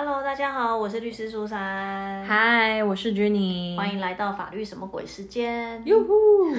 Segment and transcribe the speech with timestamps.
[0.00, 2.24] Hello，大家好，我是律师苏珊。
[2.24, 3.76] 嗨，我是 Jenny。
[3.76, 5.82] 欢迎来到法律什么鬼时间。
[5.84, 6.54] 哟呼！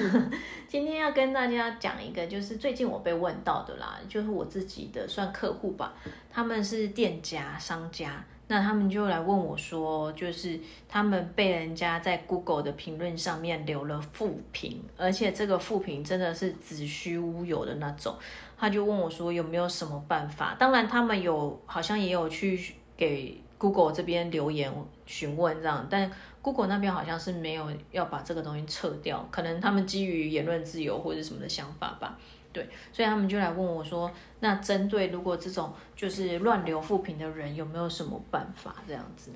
[0.68, 5.94] 今天要跟大家讲一个，就是最近我被问到的啦，就是我自己的算客户吧，
[6.30, 18.14] 他们是店家、商家，那他们就来问我说，就是他们被人家在 Google 的评论上面留了负评，而且这个负评真的是子虚乌有的那种。
[18.58, 20.54] 他就问我说有没有什么办法？
[20.58, 24.70] 当然，他们有好像也有去给 Google 这边留言
[25.06, 26.10] 询问这样，但
[26.42, 32.18] Google 那边好像是没有要把这个东西撤掉，可能他们基于言论自由或者什么的想法吧。
[32.52, 34.10] 对，所以他们就来问我说，
[34.40, 38.74] 那针对如果这种就是乱留负评的人，有没有什么办法？
[38.86, 39.30] 这样子，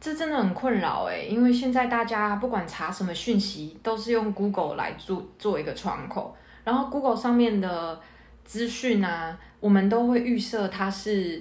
[0.00, 8.00] 这真的很困扰哎，因为现在大家不管查什么讯息，都是用 Google 来做做一个窗口，然后 Google 上面的。
[8.44, 11.40] 资讯啊，我们都会预设它是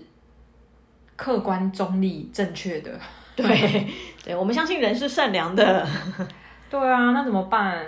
[1.21, 2.99] 客观中立正确的。
[3.38, 3.88] 对，
[4.23, 5.88] 对，我们相信人是善良的。
[6.67, 7.86] 对啊，那怎么办？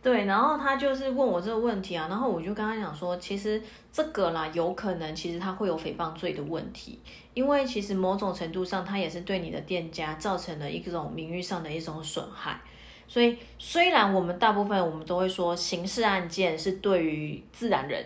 [0.00, 3.60] 对，然后他就是问我这个问题啊，然后我就跟他讲说，其实
[3.92, 7.00] 这个啦，有可能其实他会有诽谤罪的问题，
[7.34, 12.60] 因为其实某种程度上，他也是对你的店家造成了一种名誉上的一种损害。
[13.08, 18.04] 所以虽然我们大部分我们都会说，刑事案件是对于自然人。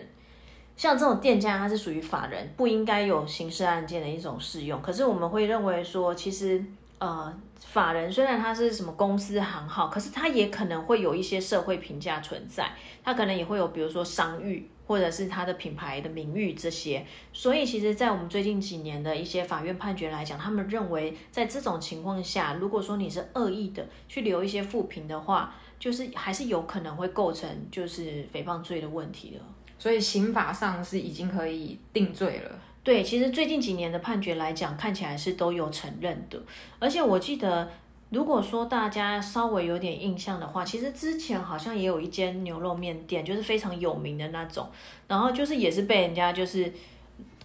[0.75, 4.81] 像这种店家，他是属于法人，不应该有刑事案件的一种适用。
[4.81, 6.63] 可是我们会认为说，其实
[6.97, 12.71] 呃，法人虽然他是什么公司行号，可是他也可能会有一些社会评价存在，
[13.03, 17.05] 他可能也会有比如说商誉，或者是他的品牌的名誉这些。
[17.31, 29.39] 所以其实，在我们最近几年的一些法院判决来讲，他们认为在这种情况下，如果说你是恶意的去留一些负评的话，就是还是有可能会构成就是诽谤罪的问题的。
[29.77, 32.51] 所以刑法上是已经可以定罪了。
[32.83, 36.41] 对，其实最近几年的判决来讲，看起来是都有承认的。
[36.79, 37.69] 而且我记得，
[38.09, 44.69] 如果说大家稍微有点印象的话，其实之前好像也有一间牛肉面店，就是非常有名的那种，
[45.07, 46.73] 然后就是也是被人家就是。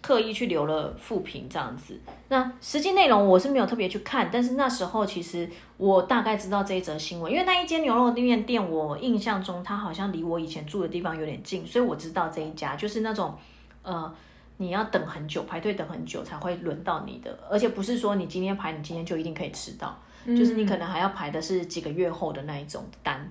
[0.01, 1.99] 刻意去留了负评这样子，
[2.29, 13.37] 那实际内容我是没有特别去看，但是那时候其实我大概知道这一则新闻，因为那一间牛肉面店，我印象中它好像离我以前住的地方有点近，所以我知道这一家就是那种，
[13.83, 14.15] 呃，
[14.59, 23.29] 你要等很久，排队等很久才会轮到你的，而且不是说你今天排，你今天就一定可以吃到，就是你可能还要排的是几个月后的那一种单，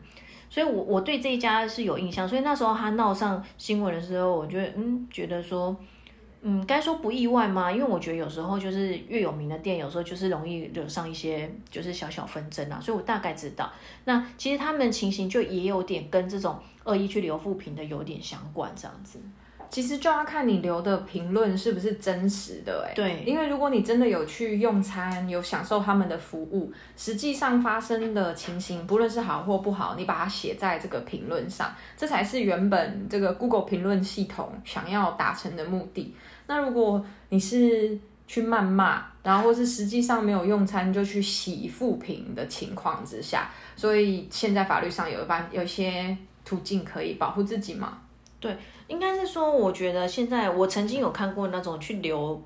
[0.50, 5.76] 所以我我对这一家是有印象，所以那时候他闹上新闻的时候，我觉得嗯，觉得说。
[6.42, 7.72] 嗯，该说不意外吗？
[7.72, 13.72] 因为我觉得有时候就是越有名的店，有时候就是容易惹上一些就是小小纷争啊，所以我大概知道。
[14.06, 19.20] 那其实他们情形就也有点跟这种恶意去留负评的有点相关，这样子。
[19.70, 36.16] 其实就要看你留的评论是不是真实的，哎，对，因为如果你真的有去用餐，有享受他们的服务，实际上发生的情形，不论是好或不好，你把它写在这个评论上，这才是原本这个 Google 评论系统想要达成的目的。
[36.48, 47.98] 那如果你是去谩骂，然后或是实际上没有用餐就去洗负评的情况之下，所以现在法律上有一般有一些途径可以保护自己嘛？
[48.40, 48.56] 对，
[48.88, 52.40] 应该是说，我觉得现在我曾经有看过那种去留，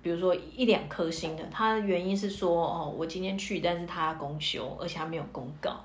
[0.00, 5.84] 比如说一两颗星的，他原因是说，哦，我今天去，但是他公休，而且他没有公告，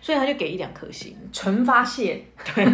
[0.00, 2.24] 所以他就给一两颗星，纯发泄。
[2.54, 2.64] 对，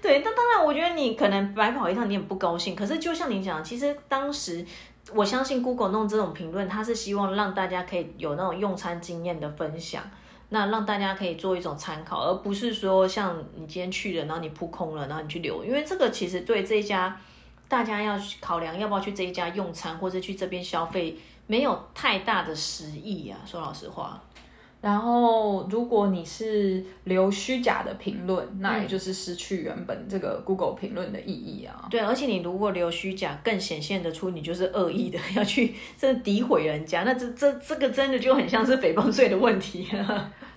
[0.00, 2.76] 对，那当然，我觉得你可能白跑一趟，你也不高兴。
[2.76, 4.64] 可是就像你讲，其实当时
[5.12, 10.02] 我相信 Google 弄这种评论，他是希望让大家可以有那种用餐经验的分享。
[10.48, 17.20] 那让大家可以做一种参考，而不是说像你今天去了，然后你扑空了，然后你去留，因为这个其实对这一家
[17.68, 23.38] 大家要考量要不要去这一家用餐，或者去这边消费，没有太大的实意啊。
[23.44, 24.22] 说老实话。
[24.86, 31.88] 然后，如果你是留虚假的评论，那也就是失去原本这个 Google 评论的意义啊。
[31.90, 39.88] 对，而且你如果留虚假，更显现得出你就是恶意的， 要去这诋毁人家，那这这这个真的就很像是诽谤罪的问题。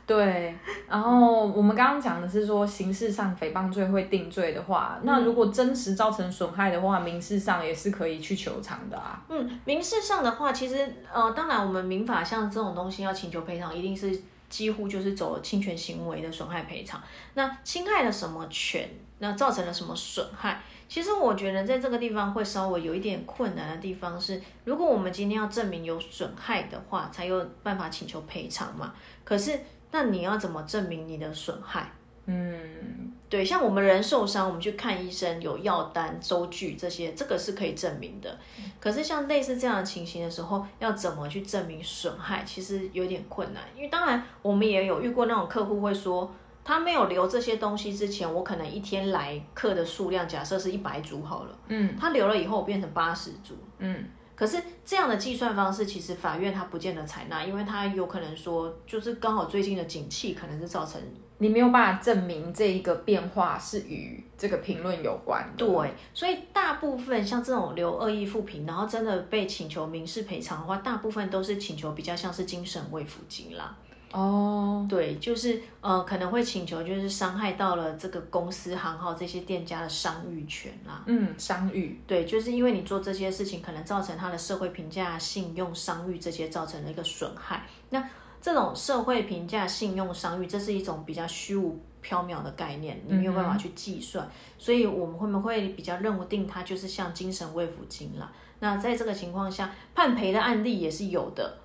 [0.10, 0.56] 对，
[0.88, 9.24] 然后我们刚刚讲的是说，刑事上诽谤罪会定罪的话，那如果真实造成损害的话，民事上也是可以去求偿的啊。
[9.30, 14.20] 嗯，民事上的话，其实呃，当然我们民法像这种东西要请求赔偿，一定是
[14.50, 17.00] 几乎就是走侵权行为的损害赔偿。
[17.36, 18.90] 那侵害了什么权？
[19.20, 20.60] 那造成了什么损害？
[20.88, 28.92] 其实我觉得在这个地方会稍微有一点困难的地方是，如果我们今天要证明有损害的话，才有办法请求赔偿嘛。
[29.24, 29.60] 可是
[29.92, 31.92] 那你要怎么证明你的损害？
[32.32, 38.38] 嗯，对，像我们人受伤，我们去看医生，有药单、收据这些，这个是可以证明的。
[38.80, 43.64] 可是像类似这样的情形的时候，要怎么去证明损害，其实有点困难。
[43.76, 46.32] 因为当然，我们也有遇过那种客户会说，
[46.64, 54.06] 他没有留这些东西之前，我可能一天来客的数量，假设是一百组好了，嗯，他留了以后，我变成八十组，嗯。
[54.40, 61.02] 可是这样的计算方式，其实法院他不见得采纳，因为他有可能说，就是刚好最近的景气可能是造成
[61.40, 65.46] 你没有办法证明这一个变化是与这个评论有关。
[65.58, 65.68] 对，
[66.14, 73.76] 所以大部分像这种留恶意复评，然后真的被请求民事赔偿的话，大部分都是请求比较像是精神慰抚金啦。
[74.12, 81.04] 哦，对，就是呃，可能会请求，就是伤害到了这个公司行号这些店家的商誉权啦。
[81.06, 87.64] 嗯，商誉，对，就是因为你做这些事情，可能造成他的社会评价、信用、商誉这些造成了一个损害。
[87.92, 88.04] 那
[88.42, 94.28] 这种社会评价、信用、商誉，这是一种比较虚无缥缈的概念，你没有办法去计算，
[94.58, 98.32] 所以我们会不会比较认定它就是像精神慰抚金啦？
[98.60, 101.60] 那在这个情况下，判赔的案例也是有的。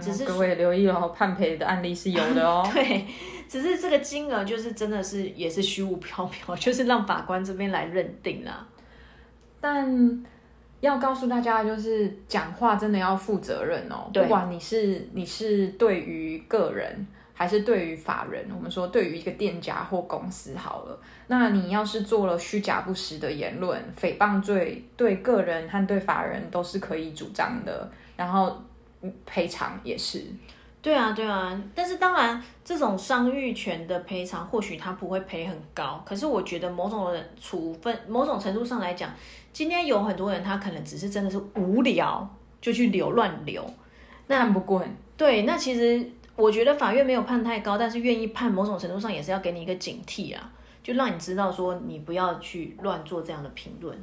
[0.00, 2.68] 只是各位留意哦，判赔的案例是有的哦。
[2.72, 3.06] 对，
[3.48, 8.66] 只是这个金额就是真的是也是虚无缥缈， 就是让法官这边来认定啦。
[9.60, 10.24] 但
[10.80, 14.10] 要告诉大家，就是讲话真的要负责任哦。
[14.12, 20.98] 不管你是你是对于个人还是对于法人，我们说对于一个店家或公司好了，
[21.28, 27.90] 那你要是做了虚假不实的言论，诽谤罪对个人和对法人都是可以主张的。
[28.16, 28.62] 然后。
[29.24, 30.22] 赔偿也是，
[30.82, 39.10] 对啊，对啊，但是当然，这种商誉权的赔偿，或许他不会赔很高，可是我觉得某种人处分，某种程度上来讲，
[39.52, 42.28] 今天有很多人他可能只是真的是无聊，
[42.60, 43.68] 就去留乱留，
[44.28, 44.84] 那不过
[45.16, 50.52] 对，那其实我觉得法院没有判太高，但是愿意判，某种程度上也是要给你一个警惕啊，
[50.84, 53.98] 就让你知道说你不要去乱做这样的评论。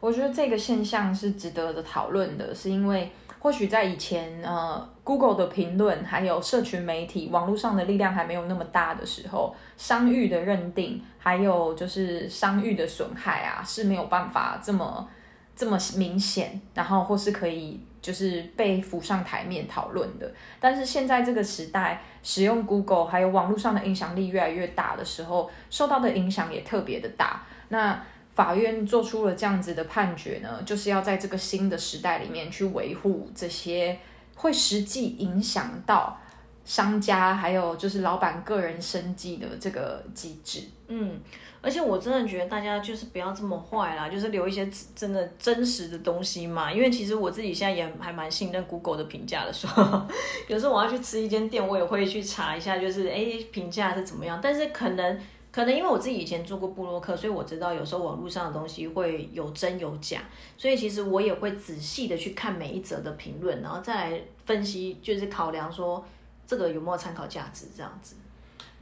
[0.00, 3.10] 我觉得这个现象是值得的讨论的，是因为。
[3.38, 15.08] 或许在以前，呃，Google 的评论还有社群媒体、网络上的力量还没有那么大的时候，商誉的认定，还有就是商誉的损害啊，是没有办法这么
[15.54, 20.28] 这么明显，然后或是可以就是被浮上台面讨论的。
[20.58, 27.42] 但是现在这个时代，使用 Google 还有网络上的影响力越来越大的时候，受到的影响也特别的大。
[27.68, 28.00] 那
[28.36, 33.98] 法院做出了这样子的判决呢，就是要在这个新的时代里面去维护这些
[34.36, 36.20] 会实际影响到
[36.66, 40.60] 商家还有就是老板个人生计的这个机制。
[40.88, 41.18] 嗯，
[41.62, 46.70] 而且我真的觉得大家就是不要这么坏啦，就是留一些真的真实的东西嘛。
[46.70, 50.06] 因为其实我自己现在也还蛮信任 Google 的评价的，说
[50.46, 55.18] 有时候我要去吃一间店，我也会去查一下，就是哎评价是怎么样，但是可能。
[55.56, 60.20] 可能因为我自己以前做过布洛克，所以我知道有时候网络上的东西会有真有假，
[60.58, 66.04] 所以其实我也会仔细的去看每一则的评论，然后再来分析，就是考量说
[66.46, 68.16] 这个有没有参考价值这样子。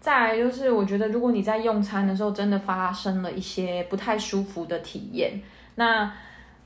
[0.01, 5.41] 再来就是，我觉得如果你在用餐的时候真的发生了一些不太舒服的体验，
[5.77, 6.13] 那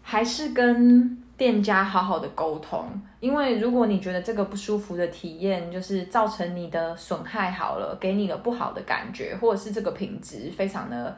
[0.01, 1.23] 还是跟。
[1.39, 2.85] 店家好好的沟通，
[3.21, 11.17] 因为如果你觉得这个不舒服的体验就是造成你的损害好了，给你了不好的感觉，或者是这个品质非常的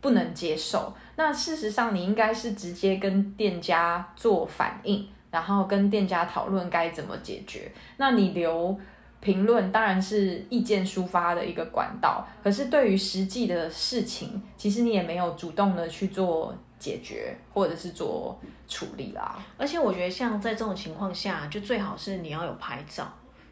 [0.00, 7.70] 不能接受，那事实上你应该是直接跟店家做反应，然后跟店家讨论该怎么解决。
[7.98, 8.74] 那你留
[9.20, 16.54] 评论当然是意见抒发的一个管道，可是对于实际的事情，其实你也没有主动的去做。
[16.78, 23.10] 解决或者是做处理啦，而且我觉得像在这种情况下，就最好是你要有拍照，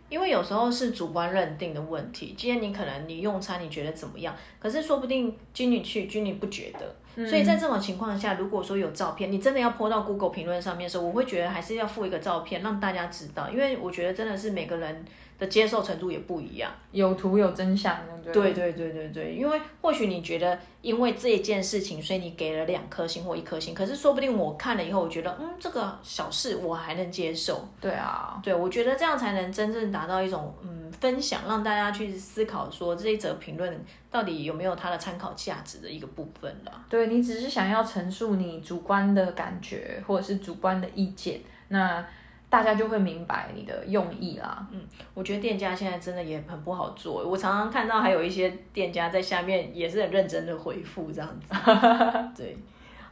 [0.09, 2.35] 因为有时候是主观认定的问题。
[2.37, 15.05] 既然你可能你用餐你觉得怎么样，可是说不定经理去经理不觉得，所以在这种情况下，如果说有照片，你真的要泼到 Google 评论上面的时候，我会觉得还是要附一个照片让大家知道，因为我觉得真的是每个人。
[15.37, 27.67] 的接受程度也不一样，有图有真相，对对对对对，因为或许你觉得因为这一件事情，所以你给了两颗星或一颗星，可是说不定我看了以后，我觉得嗯，这个小事我还能接受。
[27.81, 36.85] 对啊，对我觉得这样才能真正达到一种嗯分享，让大家去思考说这一则评论到底有没有它的参考价值的一个部分了。
[36.89, 42.05] 对你只是想要陈述你主观的感觉或者是主观的意见，那。
[42.51, 44.65] 大家就会明白你的用意啦。
[44.71, 44.81] 嗯，
[45.13, 47.27] 我觉得店家现在真的也很不好做。
[47.27, 51.53] 我常常看到还有一些店家在下面也是很认真的回复这样子。
[52.37, 52.57] 对，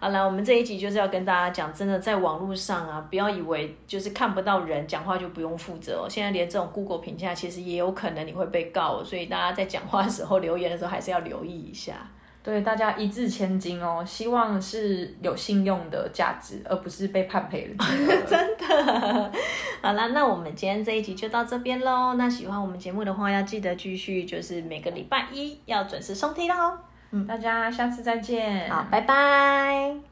[0.03, 6.11] 好了，我们这一集就是要跟大家讲，真的在网络上啊，不要以为就是看不到人讲话就不用负责哦。
[6.11, 11.95] 现在连这种 Google 评价，其实也有可能你会被告，所以大家在讲话的时候、留言的时候，还是要留意一下。
[12.43, 17.87] 对大家一掷千金哦，希望是有信用的价值，而不是被判赔了。
[18.27, 19.33] 真的，
[19.83, 22.15] 好啦，那我们今天这一集就到这边喽。
[22.15, 26.77] 那喜欢我们节目的话，要记得继续，就是每个礼拜一要准时收听喽。
[27.13, 28.71] 嗯，大家下次再见。
[28.71, 30.12] 好，拜拜。